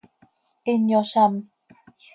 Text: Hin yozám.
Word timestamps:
Hin 0.71 0.89
yozám. 0.95 1.39